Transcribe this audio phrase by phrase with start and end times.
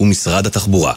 [0.00, 0.94] ומשרד התחבורה.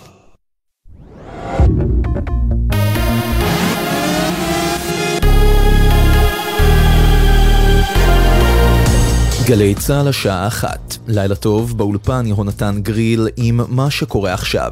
[9.48, 14.72] גלי צה"ל השעה אחת, לילה טוב, באולפן יהונתן גריל עם מה שקורה עכשיו.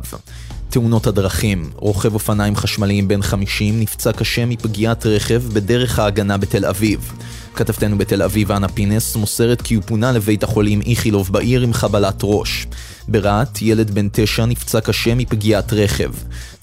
[0.70, 7.12] תאונות הדרכים, רוכב אופניים חשמליים בן 50 נפצע קשה מפגיעת רכב בדרך ההגנה בתל אביב.
[7.56, 12.20] כתבתנו בתל אביב, אנה פינס, מוסרת כי הוא פונה לבית החולים איכילוב בעיר עם חבלת
[12.24, 12.68] ראש.
[13.08, 16.12] ברהט, ילד בן תשע נפצע קשה מפגיעת רכב.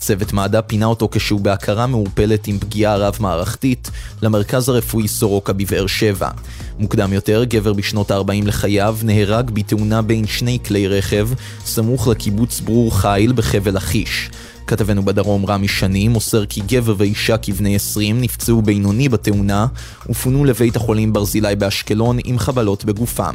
[0.06, 3.90] צוות מד"א פינה אותו כשהוא בהכרה מעורפלת עם פגיעה רב-מערכתית
[4.22, 6.28] למרכז הרפואי סורוקה בבאר שבע.
[6.78, 11.28] מוקדם יותר, גבר בשנות ה-40 לחייו נהרג בתאונה בין שני כלי רכב,
[11.64, 14.30] סמוך לקיבוץ ברור חיל בחבל לכיש.
[14.66, 19.66] כתבנו בדרום רמי שני מוסר כי גבר ואישה כבני 20 נפצעו בינוני בתאונה
[20.10, 23.34] ופונו לבית החולים ברזילי באשקלון עם חבלות בגופם.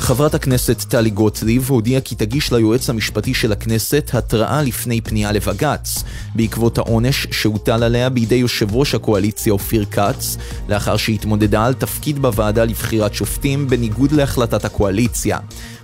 [0.00, 6.04] חברת הכנסת טלי גוטליב הודיעה כי תגיש ליועץ המשפטי של הכנסת התראה לפני פנייה לבג"ץ,
[6.34, 10.36] בעקבות העונש שהוטל עליה בידי יושב ראש הקואליציה אופיר כץ,
[10.68, 15.38] לאחר שהתמודדה על תפקיד בוועדה לבחירת שופטים בניגוד להחלטת הקואליציה.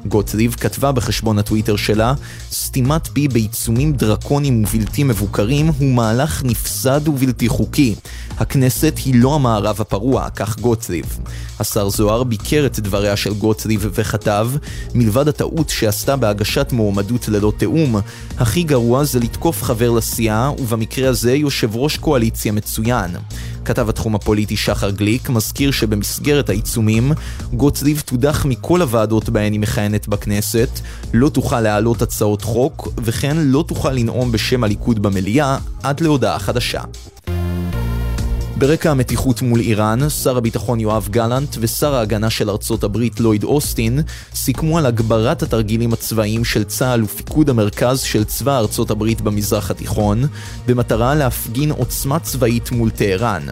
[0.09, 2.15] גוטליב כתבה בחשבון הטוויטר שלה,
[2.53, 7.95] סתימת פי בעיצומים דרקוניים ובלתי מבוקרים הוא מהלך נפסד ובלתי חוקי.
[8.39, 11.19] הכנסת היא לא המערב הפרוע, כך גוטליב.
[11.61, 14.51] השר זוהר ביקר את דבריה של גוטליב וכתב,
[14.95, 17.97] מלבד הטעות שעשתה בהגשת מועמדות ללא תיאום,
[18.39, 23.11] הכי גרוע זה לתקוף חבר לסיעה, ובמקרה הזה יושב ראש קואליציה מצוין.
[23.67, 27.12] כתב התחום הפוליטי שחר גליק מזכיר שבמסגרת העיצומים,
[27.53, 30.69] גוטליב תודח מכל הוועדות בהן היא מכהנת בכנסת,
[31.14, 36.81] לא תוכל להעלות הצעות חוק, וכן לא תוכל לנאום בשם הליכוד במליאה עד להודעה חדשה.
[38.59, 44.01] ברקע המתיחות מול איראן, שר הביטחון יואב גלנט ושר ההגנה של ארצות הברית לויד אוסטין
[44.35, 50.23] סיכמו על הגברת התרגילים הצבאיים של צה"ל ופיקוד המרכז של צבא ארצות הברית במזרח התיכון,
[50.67, 53.43] במטרה להפגין עוצמה צבאית מול טהרן.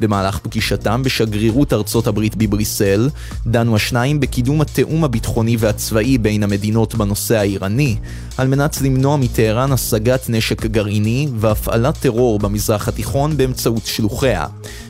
[0.00, 3.08] במהלך פגישתם בשגרירות ארצות הברית בבריסל,
[3.46, 7.96] דנו השניים בקידום התיאום הביטחוני והצבאי בין המדינות בנושא האיראני,
[8.36, 14.46] על מנת למנוע מטהרן השגת נשק גרעיני והפעלת טרור במזרח התיכון באמצעות שלוחיה.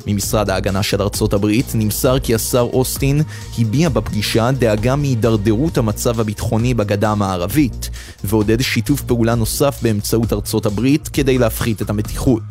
[0.07, 3.23] ממשרד ההגנה של ארצות הברית נמסר כי השר אוסטין
[3.59, 7.91] הביע בפגישה דאגה מהידרדרות המצב הביטחוני בגדה המערבית,
[8.25, 12.43] ועודד שיתוף פעולה נוסף באמצעות ארצות הברית כדי להפחית את המתיחות.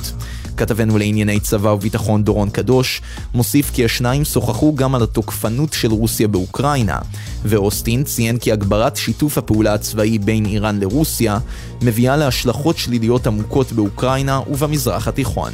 [0.59, 3.01] כתבנו לענייני צבא וביטחון דורון קדוש,
[3.33, 6.97] מוסיף כי השניים שוחחו גם על התוקפנות של רוסיה באוקראינה,
[7.45, 11.39] ואוסטין ציין כי הגברת שיתוף הפעולה הצבאי בין איראן לרוסיה
[11.81, 15.51] מביאה להשלכות שליליות עמוקות באוקראינה ובמזרח התיכון.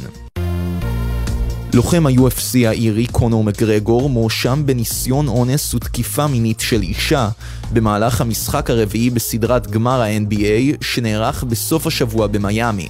[1.74, 7.28] לוחם ה-UFC האירי קונור מגרגור מואשם בניסיון אונס ותקיפה מינית של אישה
[7.72, 12.88] במהלך המשחק הרביעי בסדרת גמר ה-NBA שנערך בסוף השבוע במיאמי.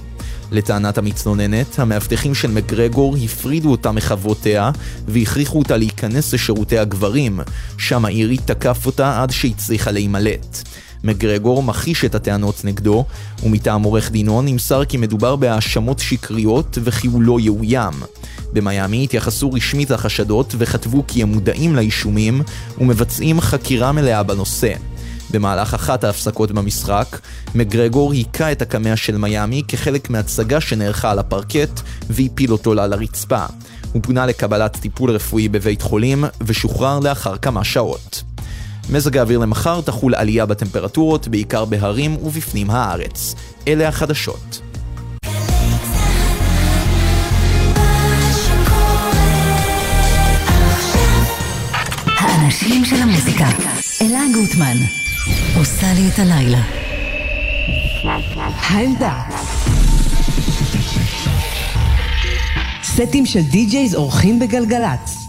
[0.51, 4.71] לטענת המתלוננת, המאבטחים של מגרגור הפרידו אותה מחברותיה
[5.07, 7.39] והכריחו אותה להיכנס לשירותי הגברים,
[7.77, 10.63] שם האירי תקף אותה עד שהצליחה להימלט.
[11.03, 13.05] מגרגור מכחיש את הטענות נגדו,
[13.43, 17.93] ומטעם עורך דינו נמסר כי מדובר בהאשמות שקריות וכי הוא לא יאוים.
[18.53, 22.41] במיאמי התייחסו רשמית לחשדות וכתבו כי הם מודעים לאישומים
[22.77, 24.73] ומבצעים חקירה מלאה בנושא.
[25.31, 27.19] במהלך אחת ההפסקות במשחק,
[27.55, 33.45] מגרגור היכה את הקמע של מיאמי כחלק מהצגה שנערכה על הפרקט והפיל אותו לה לרצפה.
[33.91, 38.23] הוא פונה לקבלת טיפול רפואי בבית חולים ושוחרר לאחר כמה שעות.
[38.89, 43.35] מזג האוויר למחר תחול עלייה בטמפרטורות, בעיקר בהרים ובפנים הארץ.
[43.67, 44.61] אלה החדשות.
[52.19, 53.47] האנשים של המוזיקה,
[54.01, 54.77] אלה גוטמן,
[55.57, 56.61] עושה לי את הלילה.
[58.59, 59.21] העמדה
[62.83, 65.26] סטים של די-ג'ייז אורחים בגלגלצ.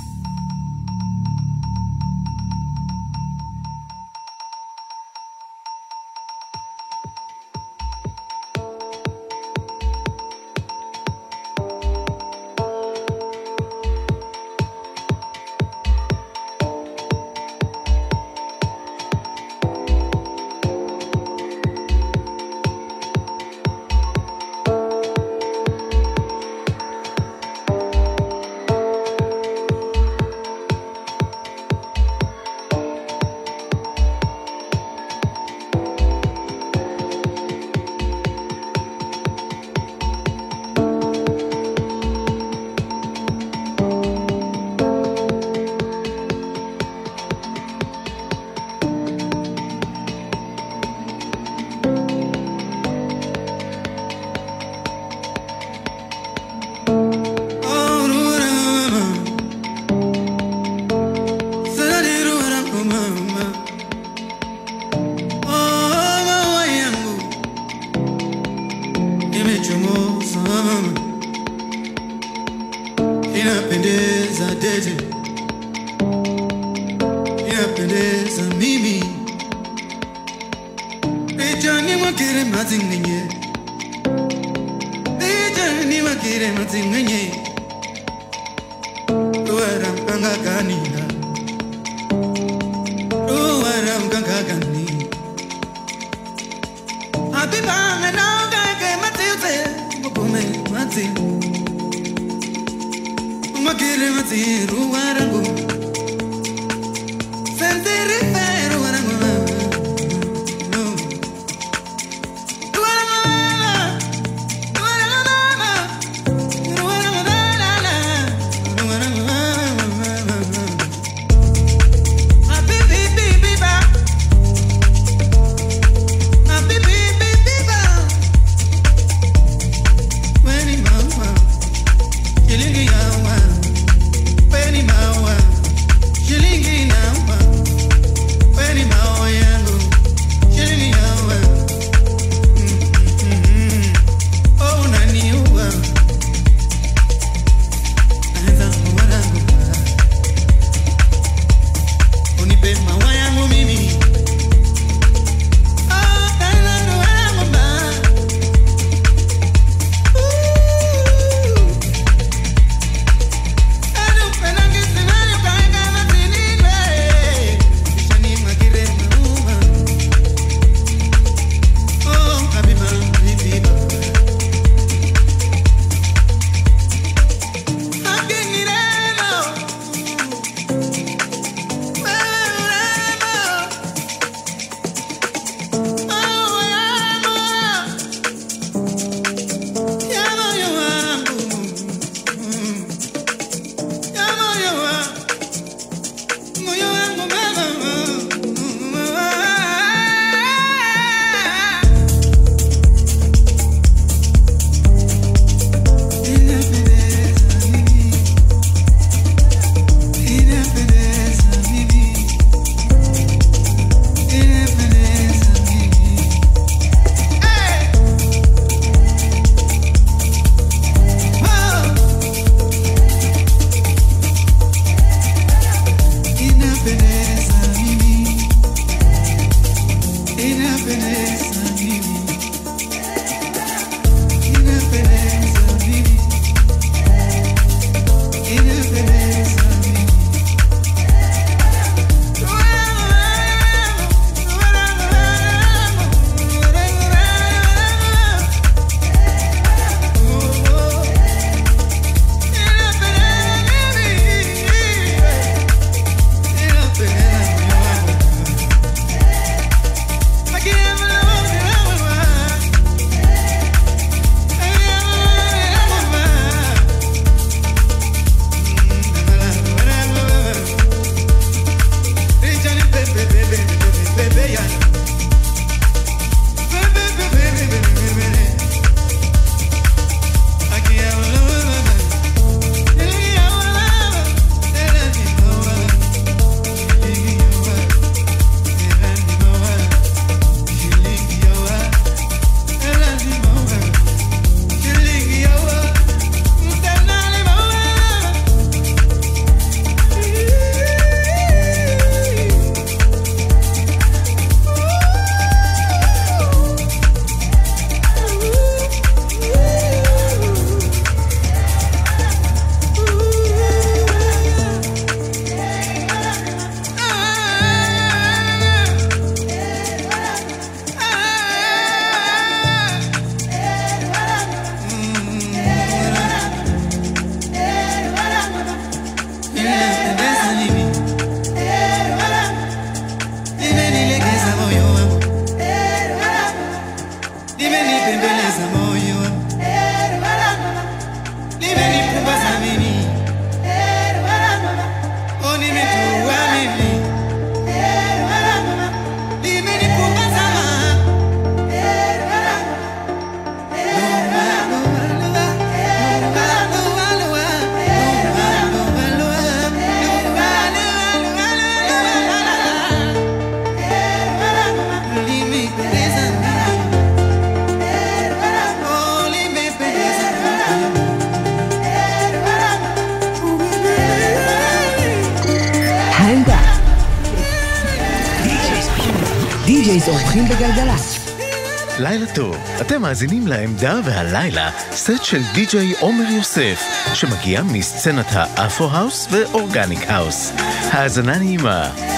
[382.99, 386.83] אתם מאזינים לעמדה והלילה סט של די.ג'יי עומר יוסף
[387.15, 390.53] שמגיע מסצנת ה Afro House ו Organic House.
[390.93, 392.18] האזנה נעימה.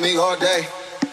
[0.00, 0.66] Copy me all day.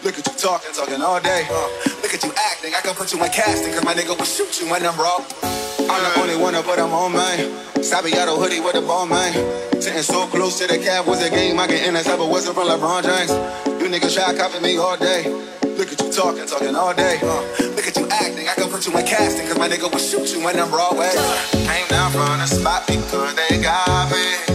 [0.04, 1.46] Look at you talking, talking all day.
[1.50, 1.70] Uh,
[2.02, 2.74] look at you acting.
[2.74, 5.18] I can put you in casting, cause my nigga will shoot you when I'm raw.
[5.90, 7.40] I'm the only one but I'm on, man.
[7.84, 9.34] Sabiato hoodie with a ball, man.
[9.82, 11.60] Sitting so close to the cap was a game.
[11.60, 13.32] I can intercept a whistle from LeBron James.
[13.82, 15.24] You niggas try copy me all day.
[15.78, 17.20] Look at you talking, talking all day.
[17.22, 17.44] Uh,
[17.76, 18.48] look at you acting.
[18.48, 21.12] I can put you in casting, cause my nigga will shoot you when I'm Broadway.
[21.52, 24.47] Came down from the spot because they got me.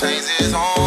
[0.00, 0.79] Chains is on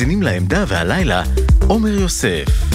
[0.00, 1.22] מאזינים לעמדה והלילה
[1.68, 2.69] עומר יוסף.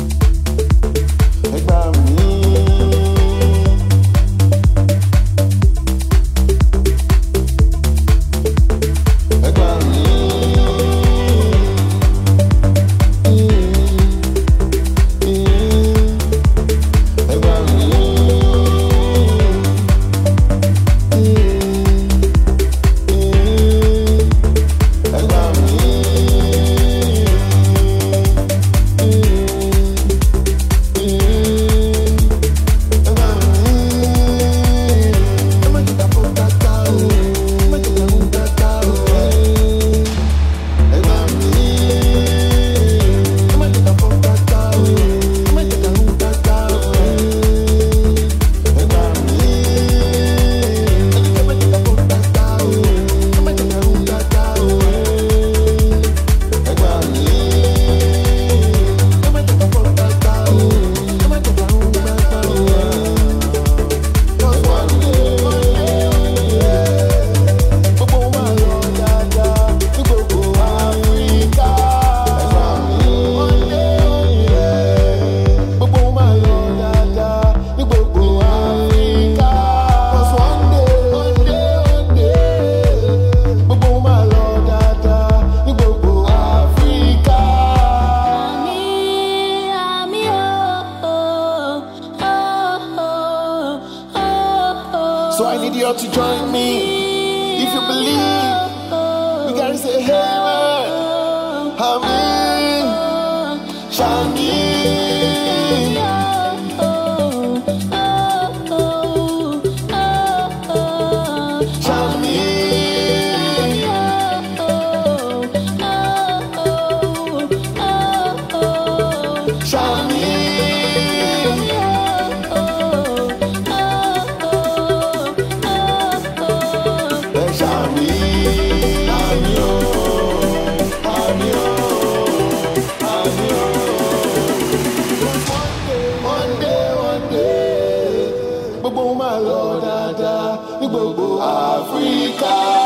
[139.19, 140.49] máa lọ dáadáa
[140.80, 142.85] ní gbogbo Áfíríkà.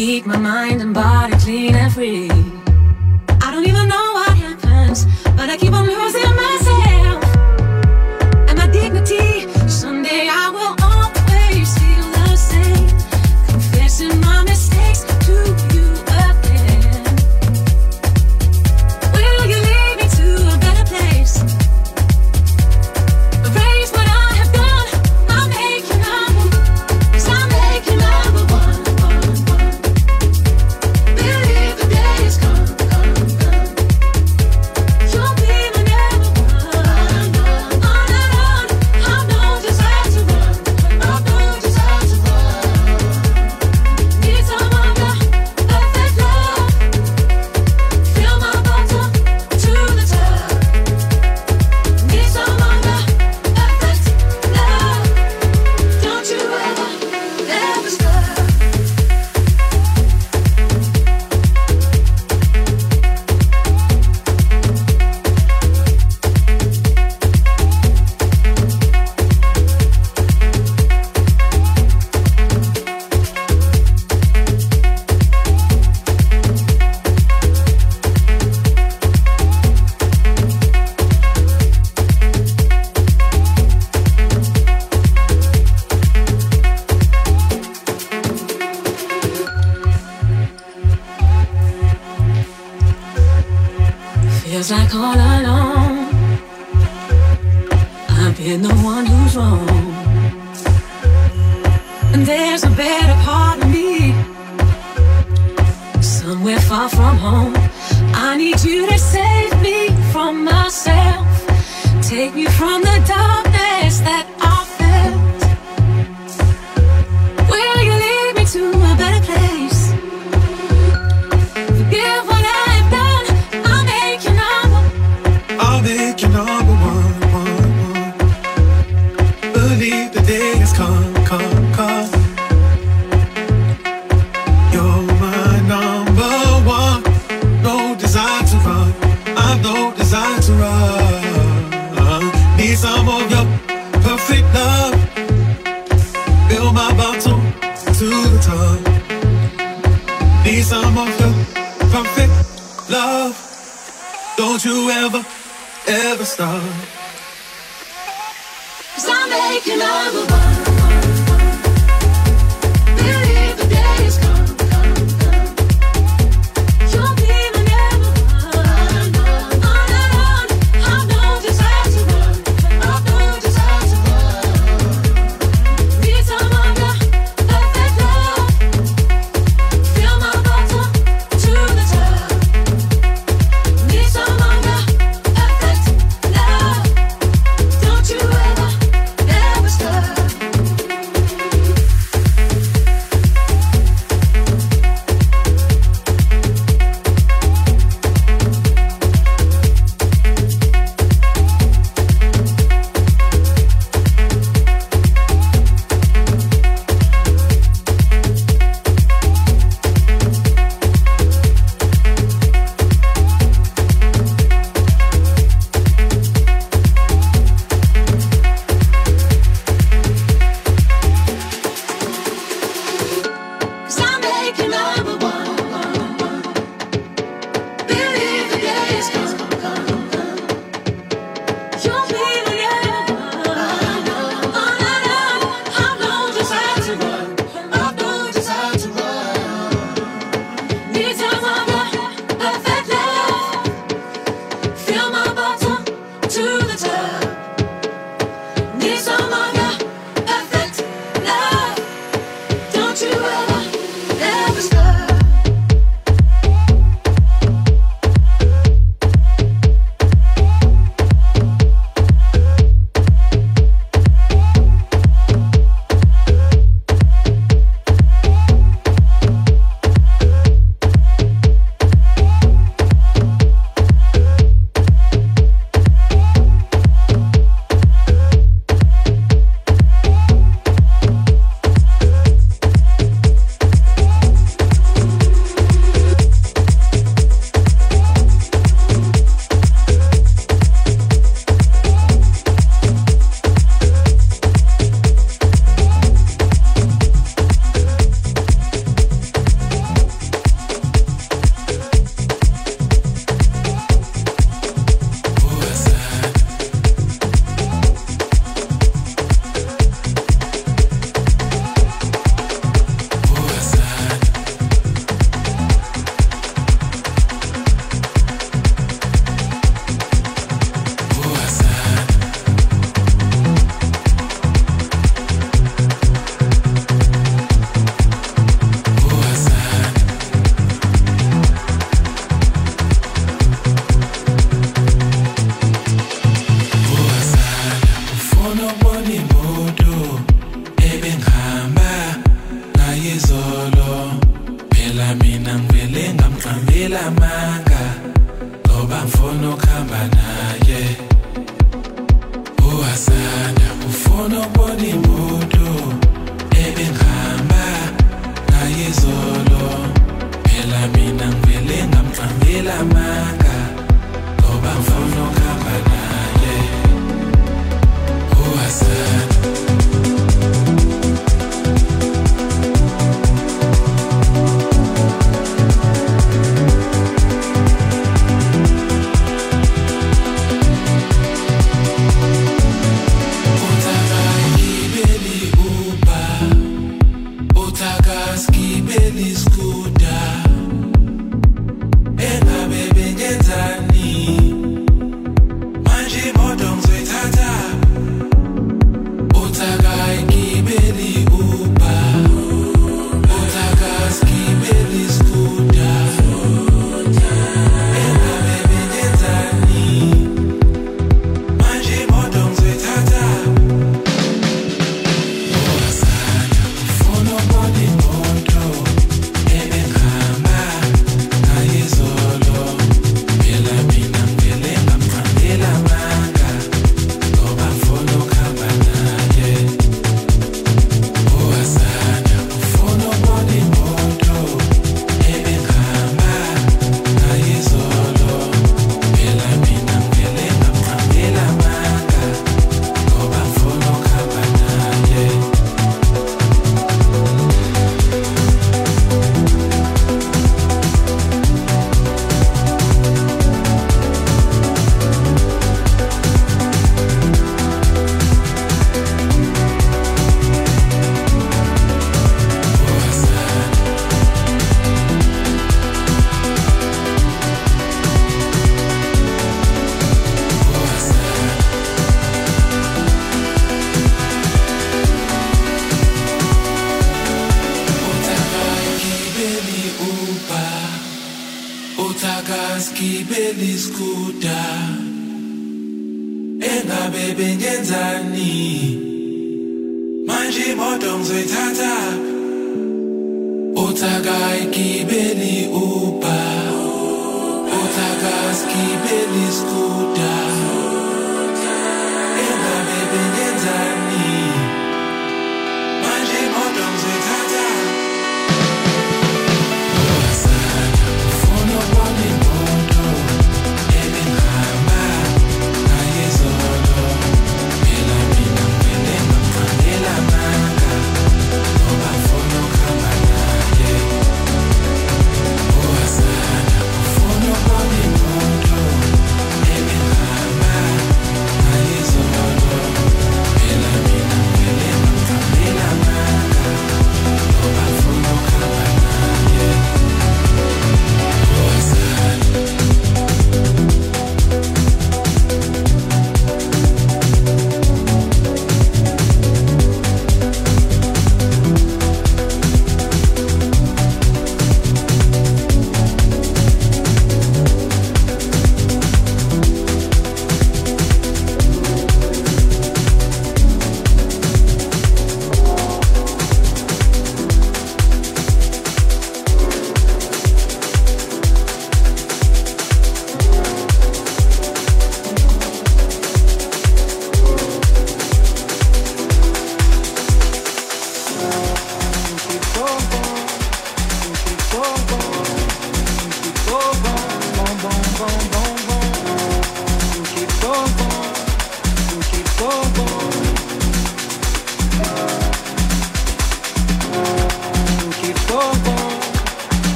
[0.00, 1.39] Keep my mind and body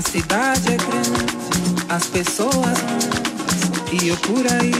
[0.00, 1.36] A cidade é grande,
[1.90, 2.78] as pessoas
[3.92, 4.72] e eu por aí,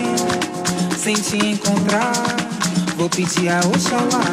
[0.96, 2.14] sem te encontrar,
[2.96, 4.24] vou pedir a Oxalá.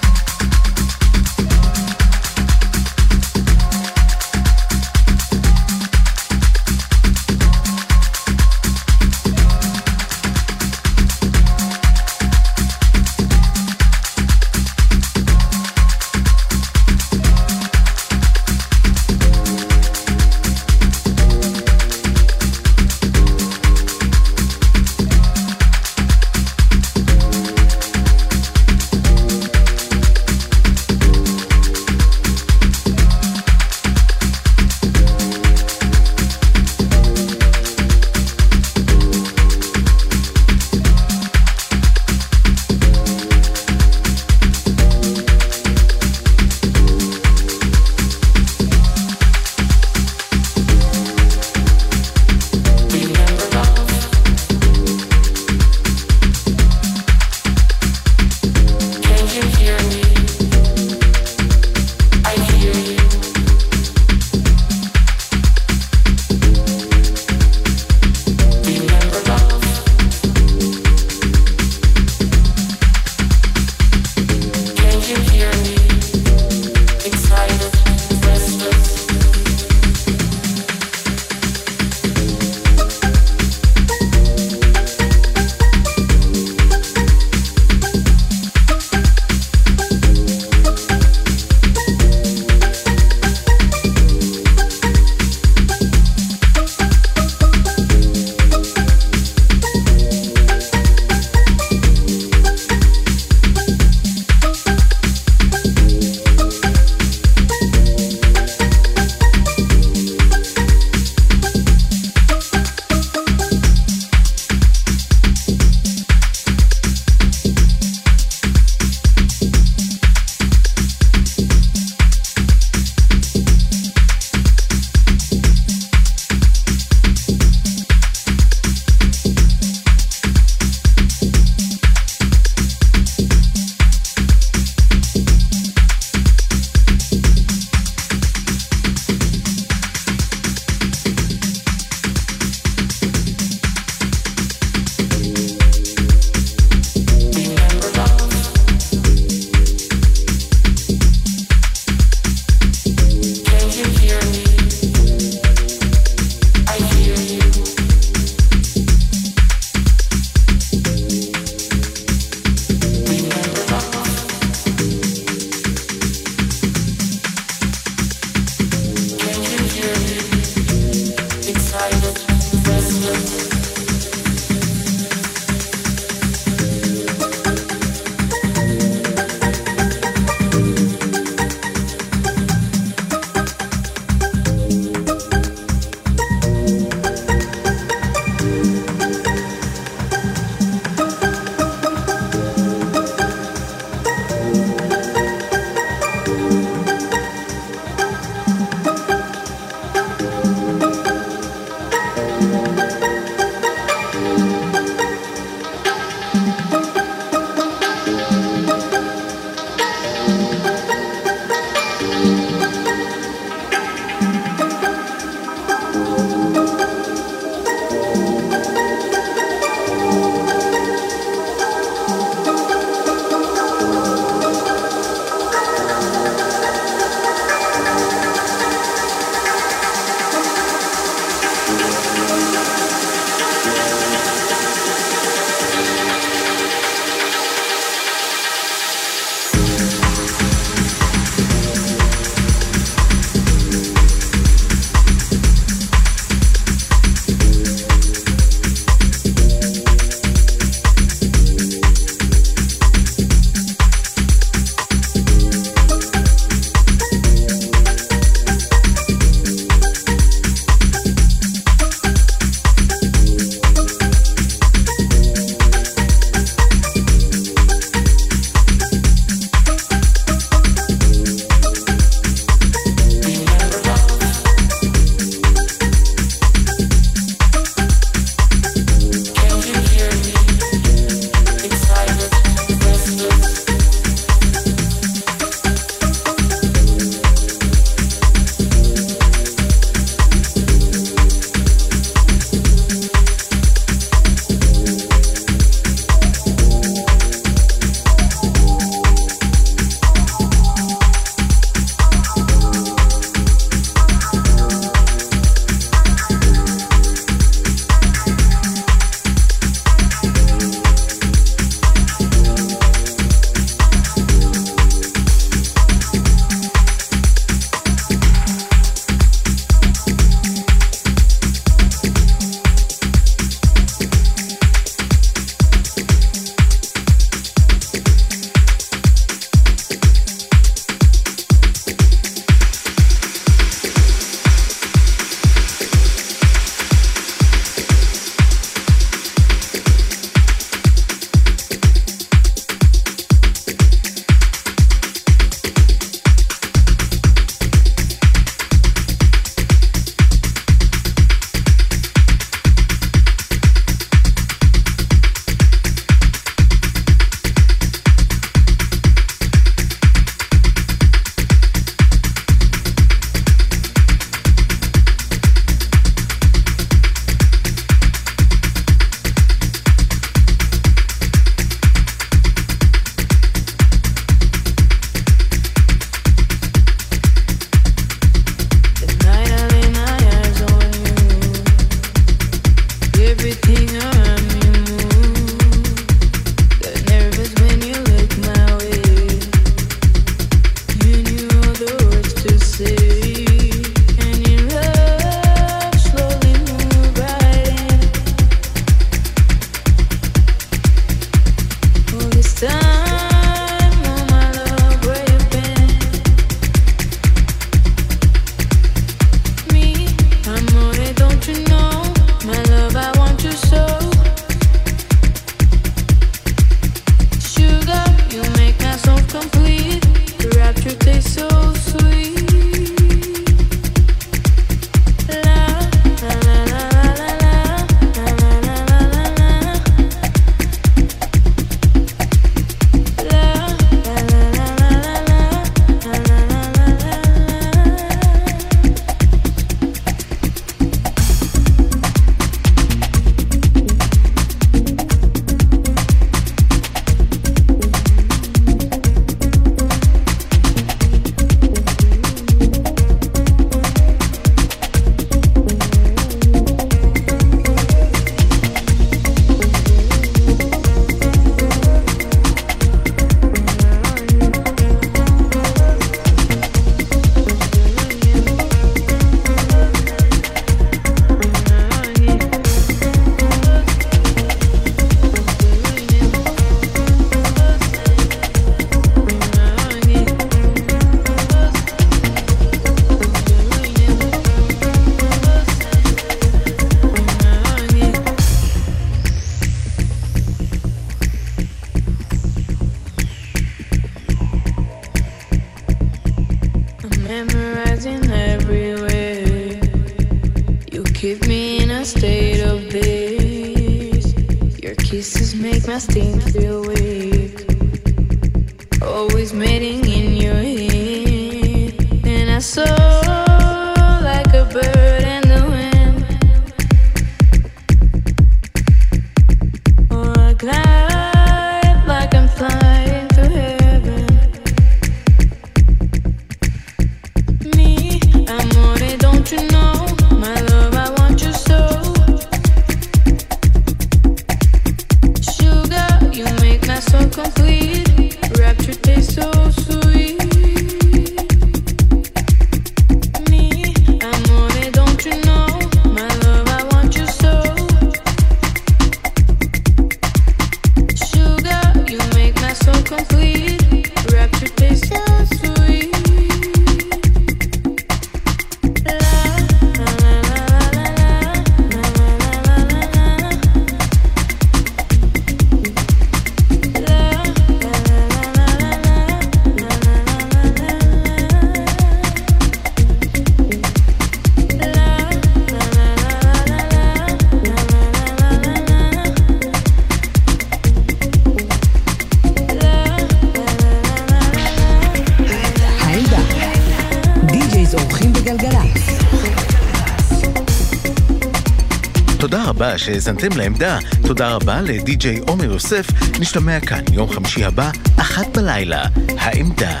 [592.80, 593.98] רבה שהאזנתם לעמדה.
[594.26, 596.06] תודה רבה לדי-ג'יי עומר יוסף.
[596.40, 599.04] נשתמע כאן יום חמישי הבא, אחת בלילה,
[599.38, 600.00] העמדה.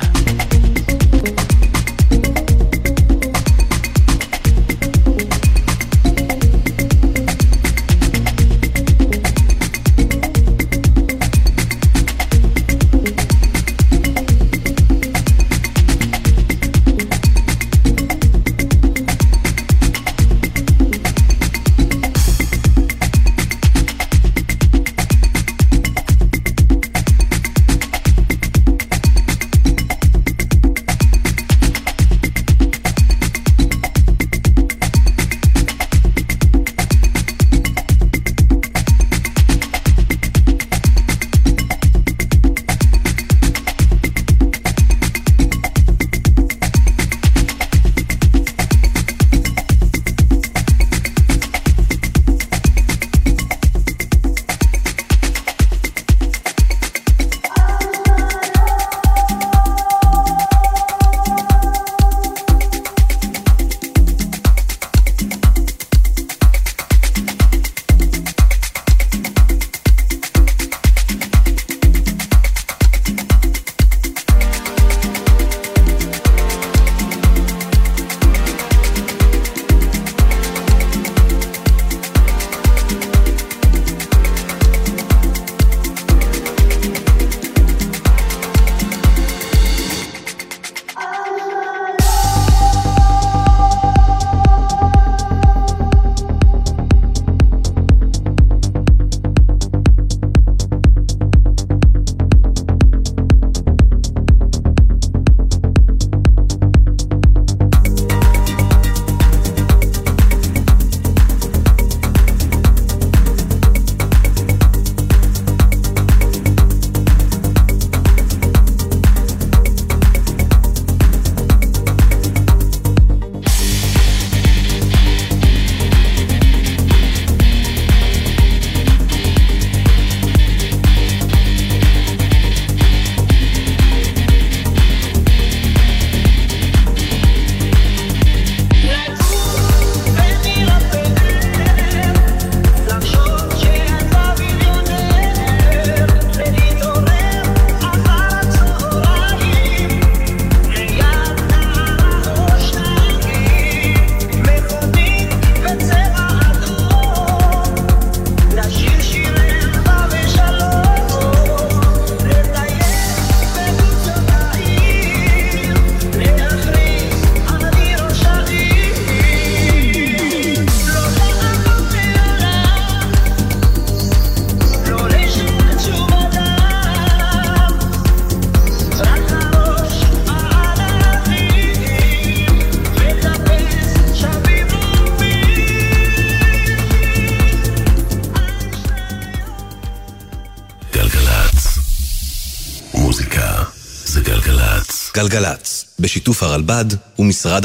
[195.20, 196.84] גלגלצ, בשיתוף הרלב"ד
[197.18, 197.58] ומשרד